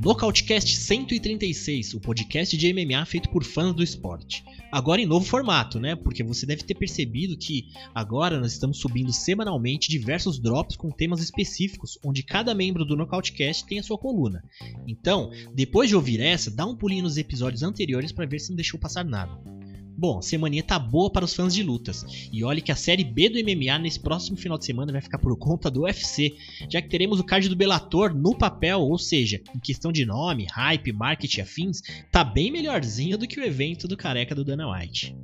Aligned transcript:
Nocautecast 0.00 0.76
136, 0.78 1.94
o 1.94 2.00
podcast 2.00 2.56
de 2.56 2.72
MMA 2.72 3.04
feito 3.06 3.28
por 3.28 3.44
fãs 3.44 3.72
do 3.72 3.82
esporte. 3.82 4.44
Agora 4.70 5.00
em 5.00 5.06
novo 5.06 5.24
formato, 5.24 5.78
né? 5.78 5.94
Porque 5.94 6.22
você 6.22 6.44
deve 6.44 6.62
ter 6.62 6.74
percebido 6.74 7.36
que 7.36 7.68
agora 7.94 8.38
nós 8.38 8.52
estamos 8.52 8.78
subindo 8.78 9.12
semanalmente 9.12 9.88
diversos 9.88 10.38
drops 10.38 10.76
com 10.76 10.90
temas 10.90 11.20
específicos, 11.20 11.98
onde 12.04 12.22
cada 12.22 12.54
membro 12.54 12.84
do 12.84 12.96
Nocautecast 12.96 13.66
tem 13.66 13.78
a 13.78 13.82
sua 13.82 13.98
coluna. 13.98 14.42
Então, 14.86 15.30
depois 15.54 15.88
de 15.88 15.96
ouvir 15.96 16.20
essa, 16.20 16.50
dá 16.50 16.66
um 16.66 16.76
pulinho 16.76 17.04
nos 17.04 17.16
episódios 17.16 17.62
anteriores 17.62 18.12
para 18.12 18.26
ver 18.26 18.40
se 18.40 18.50
não 18.50 18.56
deixou 18.56 18.78
passar 18.78 19.04
nada. 19.04 19.55
Bom, 19.98 20.20
semaninha 20.20 20.62
tá 20.62 20.78
boa 20.78 21.10
para 21.10 21.24
os 21.24 21.34
fãs 21.34 21.54
de 21.54 21.62
lutas. 21.62 22.04
E 22.30 22.44
olhe 22.44 22.60
que 22.60 22.70
a 22.70 22.76
série 22.76 23.02
B 23.02 23.30
do 23.30 23.38
MMA 23.38 23.78
nesse 23.78 23.98
próximo 23.98 24.36
final 24.36 24.58
de 24.58 24.66
semana 24.66 24.92
vai 24.92 25.00
ficar 25.00 25.18
por 25.18 25.36
conta 25.38 25.70
do 25.70 25.82
UFC, 25.82 26.36
já 26.68 26.82
que 26.82 26.88
teremos 26.88 27.18
o 27.18 27.24
card 27.24 27.48
do 27.48 27.56
Bellator 27.56 28.14
no 28.14 28.36
papel, 28.36 28.80
ou 28.80 28.98
seja, 28.98 29.40
em 29.54 29.58
questão 29.58 29.90
de 29.90 30.04
nome, 30.04 30.46
hype, 30.52 30.92
marketing 30.92 31.40
afins, 31.40 31.80
tá 32.12 32.22
bem 32.22 32.50
melhorzinho 32.50 33.16
do 33.16 33.26
que 33.26 33.40
o 33.40 33.44
evento 33.44 33.88
do 33.88 33.96
careca 33.96 34.34
do 34.34 34.44
Dana 34.44 34.70
White. 34.70 35.16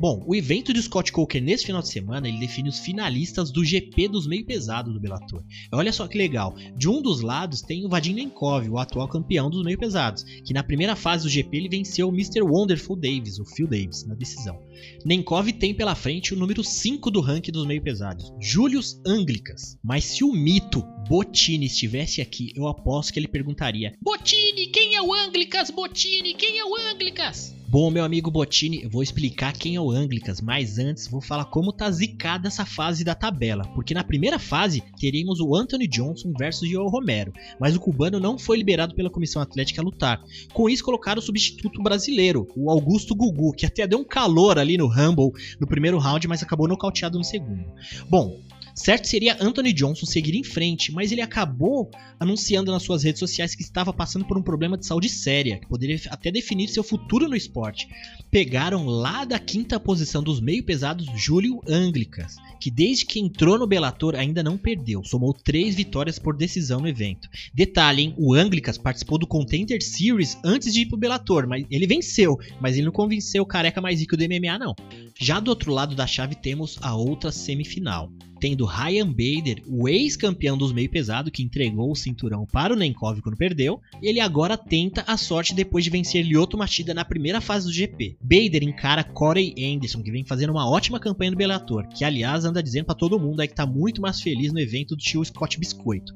Bom, 0.00 0.22
o 0.26 0.34
evento 0.34 0.72
de 0.72 0.82
Scott 0.82 1.12
Coker 1.12 1.42
nesse 1.42 1.64
final 1.64 1.80
de 1.80 1.88
semana 1.88 2.28
ele 2.28 2.38
define 2.38 2.68
os 2.68 2.80
finalistas 2.80 3.50
do 3.50 3.64
GP 3.64 4.08
dos 4.08 4.26
meio 4.26 4.44
pesado 4.44 4.92
do 4.92 5.00
Bellator. 5.00 5.42
Olha 5.72 5.92
só 5.92 6.06
que 6.08 6.18
legal, 6.18 6.54
de 6.76 6.88
um 6.88 7.00
dos 7.00 7.20
lados 7.20 7.62
tem 7.62 7.86
o 7.86 7.88
Vadim 7.88 8.12
Nenkov, 8.12 8.68
o 8.68 8.78
atual 8.78 9.08
campeão 9.08 9.48
dos 9.48 9.64
meio 9.64 9.78
pesados, 9.78 10.24
que 10.44 10.52
na 10.52 10.62
primeira 10.62 10.96
fase 10.96 11.24
do 11.24 11.30
GP 11.30 11.56
ele 11.56 11.68
venceu 11.68 12.08
o 12.08 12.12
Mr. 12.12 12.42
Wonderful 12.42 12.96
Davis, 12.96 13.38
o 13.38 13.44
Phil 13.44 13.66
Davis, 13.66 14.04
na 14.04 14.14
decisão. 14.14 14.60
Nenkov 15.04 15.52
tem 15.52 15.72
pela 15.72 15.94
frente 15.94 16.34
o 16.34 16.36
número 16.36 16.62
5 16.62 17.10
do 17.10 17.20
ranking 17.20 17.52
dos 17.52 17.66
meio 17.66 17.82
pesados, 17.82 18.32
Julius 18.40 19.00
Anglicas. 19.06 19.78
Mas 19.82 20.04
se 20.04 20.24
o 20.24 20.32
mito 20.32 20.84
Bottini 21.08 21.66
estivesse 21.66 22.20
aqui, 22.20 22.52
eu 22.56 22.66
aposto 22.66 23.12
que 23.12 23.18
ele 23.18 23.28
perguntaria: 23.28 23.94
Bottini, 24.02 24.66
quem 24.68 24.96
é 24.96 25.02
o 25.02 25.12
Anglicas? 25.12 25.70
Bottini, 25.70 26.34
quem 26.34 26.58
é 26.58 26.64
o 26.64 26.76
Anglicas? 26.76 27.54
Bom, 27.74 27.90
meu 27.90 28.04
amigo 28.04 28.30
Bottini, 28.30 28.84
eu 28.84 28.88
vou 28.88 29.02
explicar 29.02 29.52
quem 29.52 29.74
é 29.74 29.80
o 29.80 29.90
Anglicas, 29.90 30.40
mas 30.40 30.78
antes 30.78 31.08
vou 31.08 31.20
falar 31.20 31.46
como 31.46 31.72
tá 31.72 31.90
zicada 31.90 32.46
essa 32.46 32.64
fase 32.64 33.02
da 33.02 33.16
tabela, 33.16 33.64
porque 33.74 33.92
na 33.92 34.04
primeira 34.04 34.38
fase 34.38 34.80
teríamos 34.96 35.40
o 35.40 35.56
Anthony 35.56 35.88
Johnson 35.88 36.32
versus 36.38 36.72
o 36.72 36.86
Romero, 36.86 37.32
mas 37.58 37.74
o 37.74 37.80
cubano 37.80 38.20
não 38.20 38.38
foi 38.38 38.58
liberado 38.58 38.94
pela 38.94 39.10
comissão 39.10 39.42
atlética 39.42 39.82
a 39.82 39.84
lutar. 39.84 40.22
Com 40.52 40.68
isso 40.68 40.84
colocaram 40.84 41.18
o 41.18 41.24
substituto 41.24 41.82
brasileiro, 41.82 42.46
o 42.54 42.70
Augusto 42.70 43.12
Gugu, 43.12 43.52
que 43.52 43.66
até 43.66 43.88
deu 43.88 43.98
um 43.98 44.04
calor 44.04 44.56
ali 44.56 44.78
no 44.78 44.86
Rumble 44.86 45.32
no 45.58 45.66
primeiro 45.66 45.98
round, 45.98 46.28
mas 46.28 46.44
acabou 46.44 46.68
nocauteado 46.68 47.18
no 47.18 47.24
segundo. 47.24 47.64
Bom, 48.08 48.38
Certo 48.74 49.06
seria 49.06 49.36
Anthony 49.40 49.72
Johnson 49.72 50.04
seguir 50.04 50.34
em 50.34 50.42
frente, 50.42 50.90
mas 50.90 51.12
ele 51.12 51.20
acabou 51.20 51.90
anunciando 52.18 52.72
nas 52.72 52.82
suas 52.82 53.04
redes 53.04 53.20
sociais 53.20 53.54
que 53.54 53.62
estava 53.62 53.92
passando 53.92 54.24
por 54.24 54.36
um 54.36 54.42
problema 54.42 54.76
de 54.76 54.84
saúde 54.84 55.08
séria, 55.08 55.58
que 55.58 55.68
poderia 55.68 56.00
até 56.10 56.30
definir 56.30 56.68
seu 56.68 56.82
futuro 56.82 57.28
no 57.28 57.36
esporte. 57.36 57.88
Pegaram 58.32 58.84
lá 58.84 59.24
da 59.24 59.38
quinta 59.38 59.78
posição 59.78 60.24
dos 60.24 60.40
meio 60.40 60.64
pesados 60.64 61.06
Júlio 61.16 61.60
Anglicas, 61.68 62.34
que 62.60 62.68
desde 62.68 63.06
que 63.06 63.20
entrou 63.20 63.56
no 63.56 63.66
Bellator 63.66 64.16
ainda 64.16 64.42
não 64.42 64.58
perdeu, 64.58 65.04
somou 65.04 65.32
três 65.32 65.76
vitórias 65.76 66.18
por 66.18 66.36
decisão 66.36 66.80
no 66.80 66.88
evento. 66.88 67.28
Detalhe, 67.54 68.02
hein, 68.02 68.14
o 68.18 68.34
Anglicas 68.34 68.76
participou 68.76 69.18
do 69.18 69.26
Contender 69.26 69.80
Series 69.82 70.36
antes 70.44 70.74
de 70.74 70.80
ir 70.80 70.86
pro 70.86 70.96
Bellator, 70.96 71.46
mas 71.46 71.64
ele 71.70 71.86
venceu, 71.86 72.36
mas 72.60 72.74
ele 72.74 72.86
não 72.86 72.92
convenceu 72.92 73.44
o 73.44 73.46
careca 73.46 73.80
mais 73.80 74.00
rico 74.00 74.16
do 74.16 74.24
MMA 74.24 74.58
não. 74.58 74.74
Já 75.18 75.40
do 75.40 75.48
outro 75.48 75.72
lado 75.72 75.94
da 75.94 76.06
chave 76.06 76.34
temos 76.34 76.78
a 76.82 76.94
outra 76.94 77.30
semifinal 77.30 78.10
tendo 78.44 78.66
Ryan 78.66 79.06
Bader, 79.06 79.62
o 79.66 79.88
ex-campeão 79.88 80.54
dos 80.58 80.70
meio 80.70 80.90
pesado 80.90 81.30
que 81.30 81.42
entregou 81.42 81.90
o 81.90 81.96
cinturão 81.96 82.44
para 82.44 82.74
o 82.74 82.76
Nenkov 82.76 83.22
quando 83.22 83.38
perdeu, 83.38 83.80
ele 84.02 84.20
agora 84.20 84.54
tenta 84.54 85.02
a 85.06 85.16
sorte 85.16 85.54
depois 85.54 85.82
de 85.82 85.88
vencer 85.88 86.22
Lyoto 86.22 86.58
Machida 86.58 86.92
na 86.92 87.06
primeira 87.06 87.40
fase 87.40 87.64
do 87.64 87.72
GP. 87.72 88.18
Bader 88.20 88.62
encara 88.62 89.02
Corey 89.02 89.54
Anderson, 89.58 90.02
que 90.02 90.10
vem 90.10 90.26
fazendo 90.26 90.50
uma 90.50 90.68
ótima 90.68 91.00
campanha 91.00 91.30
no 91.30 91.38
Bellator, 91.38 91.88
que 91.88 92.04
aliás 92.04 92.44
anda 92.44 92.62
dizendo 92.62 92.84
para 92.84 92.94
todo 92.94 93.18
mundo 93.18 93.40
aí 93.40 93.48
que 93.48 93.54
tá 93.54 93.64
muito 93.64 94.02
mais 94.02 94.20
feliz 94.20 94.52
no 94.52 94.60
evento 94.60 94.94
do 94.94 95.00
tio 95.00 95.24
Scott 95.24 95.58
Biscoito. 95.58 96.12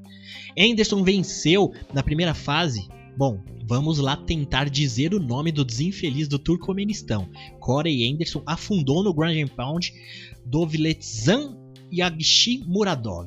Anderson 0.58 1.02
venceu 1.02 1.72
na 1.94 2.02
primeira 2.02 2.34
fase 2.34 2.88
Bom, 3.18 3.42
vamos 3.66 3.98
lá 3.98 4.16
tentar 4.16 4.70
dizer 4.70 5.12
o 5.12 5.18
nome 5.18 5.50
do 5.50 5.64
desinfeliz 5.64 6.28
do 6.28 6.38
Turcomenistão. 6.38 7.28
Corey 7.58 8.08
Anderson 8.08 8.44
afundou 8.46 9.02
no 9.02 9.12
Grand 9.12 9.48
Pound 9.48 9.92
Dovletzan 10.46 11.58
Yagshi 11.92 12.62
Muradov. 12.64 13.26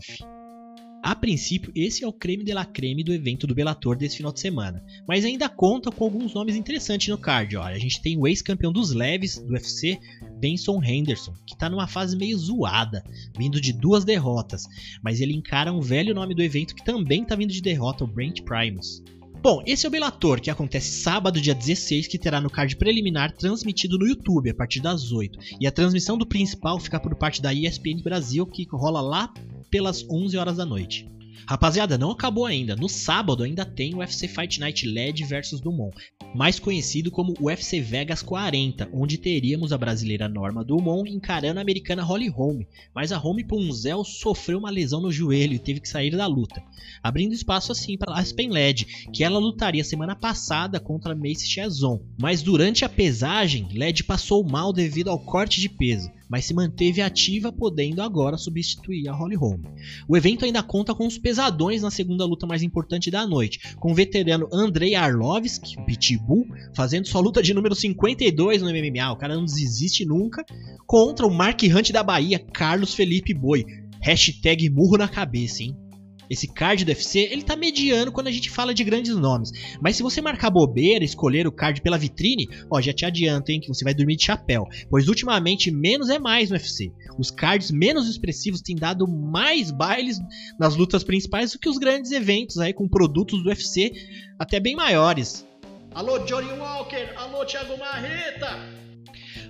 A 1.03 1.13
princípio, 1.13 1.73
esse 1.75 2.05
é 2.05 2.07
o 2.07 2.13
creme 2.13 2.45
de 2.45 2.53
la 2.53 2.63
creme 2.63 3.03
do 3.03 3.13
evento 3.13 3.45
do 3.45 3.53
Bellator 3.53 3.97
desse 3.97 4.15
final 4.15 4.31
de 4.31 4.39
semana, 4.39 4.81
mas 5.05 5.25
ainda 5.25 5.49
conta 5.49 5.91
com 5.91 6.05
alguns 6.05 6.33
nomes 6.33 6.55
interessantes 6.55 7.09
no 7.09 7.17
card. 7.17 7.57
Olha, 7.57 7.75
a 7.75 7.79
gente 7.79 8.01
tem 8.01 8.17
o 8.17 8.25
ex-campeão 8.25 8.71
dos 8.71 8.93
leves 8.93 9.39
do 9.39 9.51
UFC, 9.51 9.99
Benson 10.39 10.81
Henderson, 10.81 11.33
que 11.45 11.53
está 11.53 11.69
numa 11.69 11.85
fase 11.85 12.15
meio 12.15 12.37
zoada, 12.37 13.03
vindo 13.37 13.59
de 13.59 13.73
duas 13.73 14.05
derrotas, 14.05 14.63
mas 15.03 15.19
ele 15.19 15.33
encara 15.33 15.73
um 15.73 15.81
velho 15.81 16.15
nome 16.15 16.33
do 16.33 16.41
evento 16.41 16.75
que 16.75 16.85
também 16.85 17.23
está 17.23 17.35
vindo 17.35 17.51
de 17.51 17.61
derrota, 17.61 18.05
o 18.05 18.07
Brent 18.07 18.39
Primus. 18.43 19.03
Bom, 19.41 19.63
esse 19.65 19.87
é 19.87 19.89
o 19.89 19.91
Bellator, 19.91 20.39
que 20.39 20.51
acontece 20.51 21.01
sábado, 21.01 21.41
dia 21.41 21.55
16, 21.55 22.05
que 22.05 22.19
terá 22.19 22.39
no 22.39 22.47
card 22.47 22.75
preliminar 22.75 23.31
transmitido 23.31 23.97
no 23.97 24.05
YouTube 24.07 24.51
a 24.51 24.53
partir 24.53 24.81
das 24.81 25.11
8. 25.11 25.39
E 25.59 25.65
a 25.65 25.71
transmissão 25.71 26.15
do 26.15 26.27
principal 26.27 26.79
fica 26.79 26.99
por 26.99 27.15
parte 27.15 27.41
da 27.41 27.51
ESPN 27.51 28.03
Brasil, 28.03 28.45
que 28.45 28.67
rola 28.71 29.01
lá 29.01 29.33
pelas 29.71 30.07
11 30.07 30.37
horas 30.37 30.57
da 30.57 30.65
noite. 30.65 31.09
Rapaziada, 31.47 31.97
não 31.97 32.11
acabou 32.11 32.45
ainda. 32.45 32.75
No 32.75 32.87
sábado 32.87 33.41
ainda 33.41 33.65
tem 33.65 33.95
o 33.95 33.97
UFC 33.97 34.27
Fight 34.27 34.59
Night 34.59 34.85
LED 34.87 35.23
versus 35.25 35.59
Dumont, 35.59 35.95
mais 36.33 36.59
conhecido 36.59 37.11
como 37.11 37.33
UFC 37.39 37.81
Vegas 37.81 38.21
40, 38.21 38.89
onde 38.93 39.17
teríamos 39.17 39.73
a 39.73 39.77
brasileira 39.77 40.29
Norma 40.29 40.63
Dumont 40.63 41.09
encarando 41.09 41.59
a 41.59 41.61
americana 41.61 42.03
Holly 42.03 42.29
Holm, 42.29 42.63
mas 42.95 43.11
a 43.11 43.17
Holm 43.17 43.39
Punzel 43.45 44.03
sofreu 44.03 44.59
uma 44.59 44.69
lesão 44.69 45.01
no 45.01 45.11
joelho 45.11 45.53
e 45.53 45.59
teve 45.59 45.79
que 45.79 45.89
sair 45.89 46.15
da 46.15 46.27
luta, 46.27 46.63
abrindo 47.03 47.33
espaço 47.33 47.71
assim 47.71 47.97
para 47.97 48.15
Aspen 48.15 48.49
Led, 48.49 48.85
que 49.11 49.23
ela 49.23 49.39
lutaria 49.39 49.83
semana 49.83 50.15
passada 50.15 50.79
contra 50.79 51.15
Macy 51.15 51.47
Chazon, 51.47 52.01
mas 52.17 52.41
durante 52.41 52.85
a 52.85 52.89
pesagem, 52.89 53.67
Led 53.73 54.03
passou 54.03 54.43
mal 54.43 54.71
devido 54.71 55.09
ao 55.09 55.19
corte 55.19 55.59
de 55.59 55.67
peso 55.67 56.09
mas 56.31 56.45
se 56.45 56.53
manteve 56.53 57.01
ativa, 57.01 57.51
podendo 57.51 58.01
agora 58.01 58.37
substituir 58.37 59.09
a 59.09 59.13
Holly 59.13 59.35
Holm. 59.35 59.59
O 60.07 60.15
evento 60.15 60.45
ainda 60.45 60.63
conta 60.63 60.95
com 60.95 61.05
os 61.05 61.17
pesadões 61.17 61.81
na 61.81 61.91
segunda 61.91 62.23
luta 62.23 62.47
mais 62.47 62.63
importante 62.63 63.11
da 63.11 63.27
noite, 63.27 63.75
com 63.75 63.91
o 63.91 63.93
veterano 63.93 64.47
Andrei 64.53 64.95
Arlovski, 64.95 65.75
Pitbull, 65.85 66.47
fazendo 66.73 67.05
sua 67.05 67.19
luta 67.19 67.43
de 67.43 67.53
número 67.53 67.75
52 67.75 68.61
no 68.61 68.69
MMA, 68.69 69.11
o 69.11 69.17
cara 69.17 69.35
não 69.35 69.43
desiste 69.43 70.05
nunca, 70.05 70.45
contra 70.87 71.27
o 71.27 71.33
Mark 71.33 71.61
Hunt 71.63 71.91
da 71.91 72.01
Bahia, 72.01 72.39
Carlos 72.39 72.93
Felipe 72.93 73.33
Boi. 73.33 73.65
Hashtag 74.01 74.69
murro 74.69 74.97
na 74.97 75.09
cabeça, 75.09 75.63
hein? 75.63 75.75
Esse 76.31 76.47
card 76.47 76.85
do 76.85 76.89
UFC, 76.89 77.19
ele 77.29 77.43
tá 77.43 77.57
mediano 77.57 78.09
quando 78.09 78.27
a 78.27 78.31
gente 78.31 78.49
fala 78.49 78.73
de 78.73 78.85
grandes 78.85 79.13
nomes. 79.17 79.51
Mas 79.81 79.97
se 79.97 80.03
você 80.03 80.21
marcar 80.21 80.49
bobeira, 80.49 81.03
escolher 81.03 81.45
o 81.45 81.51
card 81.51 81.81
pela 81.81 81.97
vitrine, 81.97 82.47
ó, 82.71 82.79
já 82.79 82.93
te 82.93 83.05
adianto, 83.05 83.51
hein, 83.51 83.59
que 83.59 83.67
você 83.67 83.83
vai 83.83 83.93
dormir 83.93 84.15
de 84.15 84.23
chapéu. 84.23 84.65
Pois 84.89 85.09
ultimamente 85.09 85.69
menos 85.69 86.09
é 86.09 86.17
mais 86.17 86.49
no 86.49 86.55
UFC. 86.55 86.93
Os 87.19 87.29
cards 87.29 87.69
menos 87.69 88.07
expressivos 88.07 88.61
têm 88.61 88.77
dado 88.77 89.05
mais 89.05 89.71
bailes 89.71 90.19
nas 90.57 90.77
lutas 90.77 91.03
principais 91.03 91.51
do 91.51 91.59
que 91.59 91.67
os 91.67 91.77
grandes 91.77 92.11
eventos 92.11 92.59
aí 92.59 92.71
com 92.71 92.87
produtos 92.87 93.43
do 93.43 93.49
UFC 93.49 93.91
até 94.39 94.57
bem 94.57 94.73
maiores. 94.73 95.45
Alô, 95.93 96.19
Johnny 96.19 96.57
Walker! 96.57 97.09
Alô, 97.17 97.43
Thiago 97.43 97.77
Marreta! 97.77 98.80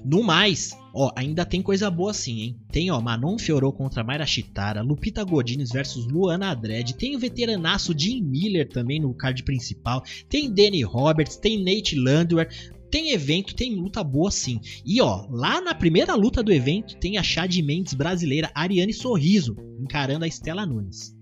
No 0.04 0.24
mais, 0.24 0.76
ó, 0.94 1.12
ainda 1.16 1.46
tem 1.46 1.62
coisa 1.62 1.90
boa 1.90 2.14
sim, 2.14 2.42
hein? 2.42 2.60
Tem, 2.72 2.90
ó, 2.90 3.00
Manon 3.00 3.38
Fiorou 3.38 3.72
contra 3.72 4.04
Mayra 4.04 4.26
Chitara, 4.26 4.82
Lupita 4.82 5.24
Godinez 5.24 5.72
versus 5.72 6.08
Luana 6.08 6.56
Dredd, 6.56 6.94
tem 6.94 7.16
o 7.16 7.20
veteranaço 7.20 7.94
Jim 7.98 8.22
Miller 8.22 8.68
também 8.68 9.00
no 9.00 9.14
card 9.14 9.44
principal, 9.44 10.04
tem 10.28 10.52
Danny 10.52 10.82
Roberts, 10.82 11.38
tem 11.38 11.64
Nate 11.64 11.96
Landwehr, 11.96 12.50
tem 12.90 13.12
evento, 13.12 13.56
tem 13.56 13.76
luta 13.76 14.04
boa 14.04 14.32
sim. 14.32 14.60
E 14.86 15.00
ó, 15.02 15.26
lá 15.30 15.62
na 15.62 15.74
primeira 15.74 16.14
luta 16.16 16.44
do 16.44 16.52
evento 16.52 16.98
tem 16.98 17.18
a 17.18 17.24
Chad 17.24 17.56
Mendes 17.62 17.94
brasileira 17.94 18.52
Ariane 18.54 18.94
Sorriso 18.94 19.56
encarando 19.80 20.26
a 20.26 20.28
Estela 20.28 20.66
Nunes. 20.66 21.16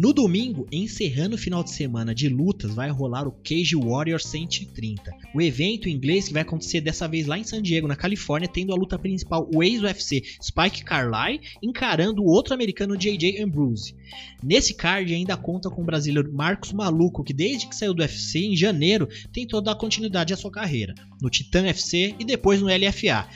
No 0.00 0.12
domingo, 0.12 0.64
encerrando 0.70 1.34
o 1.34 1.38
final 1.38 1.64
de 1.64 1.72
semana 1.72 2.14
de 2.14 2.28
lutas, 2.28 2.72
vai 2.72 2.88
rolar 2.88 3.26
o 3.26 3.32
Cage 3.32 3.74
Warrior 3.74 4.20
130. 4.20 5.12
O 5.34 5.42
evento 5.42 5.88
inglês 5.88 6.28
que 6.28 6.34
vai 6.34 6.42
acontecer 6.42 6.80
dessa 6.80 7.08
vez 7.08 7.26
lá 7.26 7.36
em 7.36 7.42
San 7.42 7.60
Diego, 7.60 7.88
na 7.88 7.96
Califórnia, 7.96 8.48
tendo 8.48 8.72
a 8.72 8.76
luta 8.76 8.96
principal 8.96 9.50
o 9.52 9.60
ex-UFC 9.60 10.22
Spike 10.40 10.84
Carlyle 10.84 11.40
encarando 11.60 12.22
o 12.22 12.26
outro 12.26 12.54
americano 12.54 12.96
JJ 12.96 13.42
Ambrose. 13.42 13.96
Nesse 14.40 14.72
card 14.72 15.12
ainda 15.12 15.36
conta 15.36 15.68
com 15.68 15.82
o 15.82 15.86
brasileiro 15.86 16.32
Marcos 16.32 16.72
Maluco, 16.72 17.24
que 17.24 17.32
desde 17.32 17.66
que 17.66 17.74
saiu 17.74 17.92
do 17.92 18.00
UFC 18.00 18.38
em 18.38 18.56
janeiro 18.56 19.08
tentou 19.32 19.60
dar 19.60 19.74
continuidade 19.74 20.32
à 20.32 20.36
sua 20.36 20.52
carreira, 20.52 20.94
no 21.20 21.28
Titan 21.28 21.66
FC 21.66 22.14
e 22.20 22.24
depois 22.24 22.62
no 22.62 22.68
LFA 22.68 23.26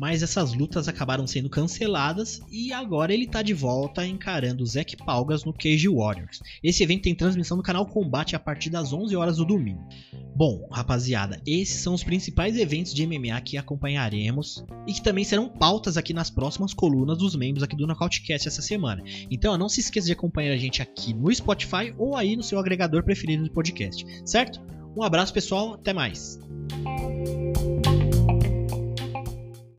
mas 0.00 0.22
essas 0.22 0.54
lutas 0.54 0.88
acabaram 0.88 1.26
sendo 1.26 1.50
canceladas 1.50 2.40
e 2.50 2.72
agora 2.72 3.12
ele 3.12 3.26
tá 3.26 3.42
de 3.42 3.52
volta 3.52 4.06
encarando 4.06 4.62
o 4.62 4.66
Zack 4.66 4.96
Palgas 4.96 5.44
no 5.44 5.52
Cage 5.52 5.88
Warriors. 5.88 6.40
Esse 6.64 6.82
evento 6.82 7.02
tem 7.02 7.14
transmissão 7.14 7.58
no 7.58 7.62
canal 7.62 7.84
Combate 7.84 8.34
a 8.34 8.38
partir 8.38 8.70
das 8.70 8.94
11 8.94 9.14
horas 9.14 9.36
do 9.36 9.44
domingo. 9.44 9.86
Bom, 10.34 10.66
rapaziada, 10.72 11.38
esses 11.46 11.82
são 11.82 11.92
os 11.92 12.02
principais 12.02 12.56
eventos 12.56 12.94
de 12.94 13.06
MMA 13.06 13.38
que 13.42 13.58
acompanharemos 13.58 14.64
e 14.86 14.94
que 14.94 15.02
também 15.02 15.22
serão 15.22 15.50
pautas 15.50 15.98
aqui 15.98 16.14
nas 16.14 16.30
próximas 16.30 16.72
colunas 16.72 17.18
dos 17.18 17.36
membros 17.36 17.62
aqui 17.62 17.76
do 17.76 17.86
Nocautecast 17.86 18.48
essa 18.48 18.62
semana. 18.62 19.02
Então, 19.30 19.58
não 19.58 19.68
se 19.68 19.80
esqueça 19.80 20.06
de 20.06 20.14
acompanhar 20.14 20.54
a 20.54 20.56
gente 20.56 20.80
aqui 20.80 21.12
no 21.12 21.30
Spotify 21.34 21.92
ou 21.98 22.16
aí 22.16 22.36
no 22.36 22.42
seu 22.42 22.58
agregador 22.58 23.04
preferido 23.04 23.44
de 23.44 23.50
podcast, 23.50 24.06
certo? 24.24 24.62
Um 24.96 25.02
abraço, 25.02 25.34
pessoal, 25.34 25.74
até 25.74 25.92
mais. 25.92 26.38